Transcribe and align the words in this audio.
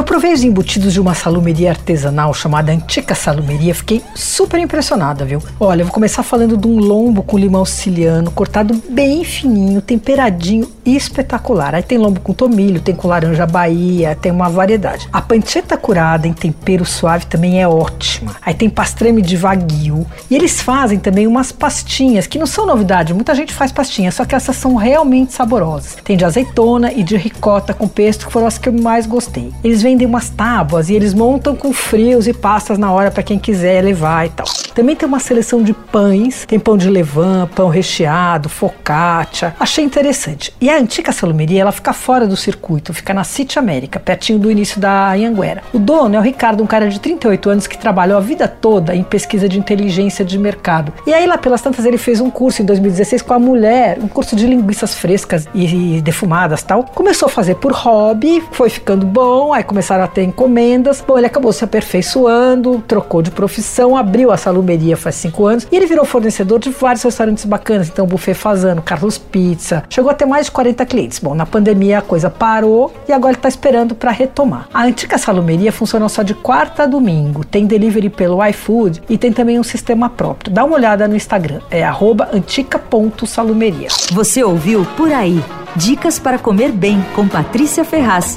Eu 0.00 0.04
provei 0.04 0.32
os 0.32 0.42
embutidos 0.42 0.94
de 0.94 1.00
uma 1.00 1.12
salumeria 1.12 1.68
artesanal 1.68 2.32
chamada 2.32 2.72
Antica 2.72 3.14
Salumeria, 3.14 3.74
fiquei 3.74 4.02
super 4.14 4.58
impressionada, 4.58 5.26
viu? 5.26 5.42
Olha, 5.60 5.82
eu 5.82 5.84
vou 5.84 5.92
começar 5.92 6.22
falando 6.22 6.56
de 6.56 6.66
um 6.66 6.78
lombo 6.78 7.22
com 7.22 7.36
limão 7.36 7.66
siciliano, 7.66 8.30
cortado 8.30 8.80
bem 8.88 9.22
fininho, 9.24 9.82
temperadinho 9.82 10.66
e 10.86 10.96
espetacular. 10.96 11.74
Aí 11.74 11.82
tem 11.82 11.98
lombo 11.98 12.18
com 12.20 12.32
tomilho, 12.32 12.80
tem 12.80 12.94
com 12.94 13.08
laranja 13.08 13.44
bahia, 13.44 14.16
tem 14.18 14.32
uma 14.32 14.48
variedade. 14.48 15.06
A 15.12 15.20
pancetta 15.20 15.76
curada 15.76 16.26
em 16.26 16.32
tempero 16.32 16.86
suave 16.86 17.26
também 17.26 17.60
é 17.60 17.68
ótima. 17.68 18.36
Aí 18.40 18.54
tem 18.54 18.70
pastrame 18.70 19.20
de 19.20 19.36
wagyu 19.36 20.06
e 20.30 20.34
eles 20.34 20.62
fazem 20.62 20.98
também 20.98 21.26
umas 21.26 21.52
pastinhas 21.52 22.26
que 22.26 22.38
não 22.38 22.46
são 22.46 22.64
novidade, 22.64 23.12
muita 23.12 23.34
gente 23.34 23.52
faz 23.52 23.70
pastinhas, 23.70 24.14
só 24.14 24.24
que 24.24 24.34
essas 24.34 24.56
são 24.56 24.76
realmente 24.76 25.34
saborosas. 25.34 25.98
Tem 26.02 26.16
de 26.16 26.24
azeitona 26.24 26.90
e 26.90 27.02
de 27.02 27.18
ricota 27.18 27.74
com 27.74 27.86
pesto, 27.86 28.24
que 28.24 28.32
foram 28.32 28.46
as 28.46 28.56
que 28.56 28.70
eu 28.70 28.72
mais 28.72 29.04
gostei. 29.04 29.52
Eles 29.62 29.80
eles 29.80 29.82
vendem 29.90 30.06
umas 30.06 30.30
tábuas 30.30 30.88
e 30.88 30.94
eles 30.94 31.12
montam 31.12 31.56
com 31.56 31.72
frios 31.72 32.28
e 32.28 32.32
pastas 32.32 32.78
na 32.78 32.92
hora 32.92 33.10
para 33.10 33.24
quem 33.24 33.38
quiser 33.38 33.82
levar 33.82 34.26
e 34.26 34.30
tal. 34.30 34.46
Também 34.80 34.96
tem 34.96 35.06
uma 35.06 35.20
seleção 35.20 35.62
de 35.62 35.74
pães, 35.74 36.46
tem 36.46 36.58
pão 36.58 36.74
de 36.74 36.88
levain, 36.88 37.46
pão 37.54 37.68
recheado, 37.68 38.48
focaccia. 38.48 39.54
Achei 39.60 39.84
interessante. 39.84 40.54
E 40.58 40.70
a 40.70 40.78
antiga 40.78 41.12
salumeria, 41.12 41.60
ela 41.60 41.70
fica 41.70 41.92
fora 41.92 42.26
do 42.26 42.34
circuito, 42.34 42.94
fica 42.94 43.12
na 43.12 43.22
City 43.22 43.58
América, 43.58 44.00
pertinho 44.00 44.38
do 44.38 44.50
início 44.50 44.80
da 44.80 45.12
Anhanguera. 45.12 45.62
O 45.74 45.78
dono 45.78 46.16
é 46.16 46.18
o 46.18 46.22
Ricardo, 46.22 46.62
um 46.62 46.66
cara 46.66 46.88
de 46.88 46.98
38 46.98 47.50
anos 47.50 47.66
que 47.66 47.76
trabalhou 47.76 48.16
a 48.16 48.22
vida 48.22 48.48
toda 48.48 48.94
em 48.94 49.02
pesquisa 49.02 49.46
de 49.46 49.58
inteligência 49.58 50.24
de 50.24 50.38
mercado. 50.38 50.94
E 51.06 51.12
aí 51.12 51.26
lá 51.26 51.36
pelas 51.36 51.60
tantas 51.60 51.84
ele 51.84 51.98
fez 51.98 52.18
um 52.18 52.30
curso 52.30 52.62
em 52.62 52.64
2016 52.64 53.20
com 53.20 53.34
a 53.34 53.38
mulher, 53.38 53.98
um 54.00 54.08
curso 54.08 54.34
de 54.34 54.46
linguiças 54.46 54.94
frescas 54.94 55.46
e 55.54 56.00
defumadas, 56.00 56.62
tal. 56.62 56.84
Começou 56.84 57.26
a 57.26 57.30
fazer 57.30 57.56
por 57.56 57.72
hobby, 57.72 58.42
foi 58.52 58.70
ficando 58.70 59.04
bom, 59.04 59.52
aí 59.52 59.62
começaram 59.62 60.04
a 60.04 60.08
ter 60.08 60.22
encomendas. 60.22 61.04
Bom, 61.06 61.18
ele 61.18 61.26
acabou 61.26 61.52
se 61.52 61.62
aperfeiçoando, 61.64 62.82
trocou 62.88 63.20
de 63.20 63.30
profissão, 63.30 63.94
abriu 63.94 64.32
a 64.32 64.38
salumeria 64.38 64.69
faz 64.96 65.16
cinco 65.16 65.46
anos 65.46 65.66
e 65.70 65.76
ele 65.76 65.86
virou 65.86 66.04
fornecedor 66.04 66.58
de 66.58 66.70
vários 66.70 67.02
restaurantes 67.02 67.44
bacanas. 67.44 67.88
Então, 67.88 68.06
Buffet 68.06 68.34
Fazano, 68.34 68.82
Carlos 68.82 69.18
Pizza, 69.18 69.84
chegou 69.88 70.10
a 70.10 70.14
ter 70.14 70.26
mais 70.26 70.46
de 70.46 70.52
40 70.52 70.84
clientes. 70.86 71.18
Bom, 71.18 71.34
na 71.34 71.46
pandemia 71.46 71.98
a 71.98 72.02
coisa 72.02 72.30
parou 72.30 72.92
e 73.08 73.12
agora 73.12 73.32
ele 73.32 73.38
está 73.38 73.48
esperando 73.48 73.94
para 73.94 74.10
retomar. 74.10 74.68
A 74.72 74.84
antiga 74.84 75.18
salumeria 75.18 75.72
funciona 75.72 76.08
só 76.08 76.22
de 76.22 76.34
quarta 76.34 76.84
a 76.84 76.86
domingo, 76.86 77.44
tem 77.44 77.66
delivery 77.66 78.08
pelo 78.08 78.44
iFood 78.46 79.02
e 79.08 79.18
tem 79.18 79.32
também 79.32 79.58
um 79.58 79.64
sistema 79.64 80.08
próprio. 80.08 80.52
Dá 80.52 80.64
uma 80.64 80.76
olhada 80.76 81.06
no 81.06 81.16
Instagram, 81.16 81.60
é 81.70 81.84
antica.salumeria. 82.32 83.88
Você 84.12 84.42
ouviu 84.42 84.86
Por 84.96 85.12
Aí. 85.12 85.42
Dicas 85.76 86.18
para 86.18 86.38
comer 86.38 86.72
bem 86.72 87.04
com 87.14 87.28
Patrícia 87.28 87.84
Ferraz. 87.84 88.36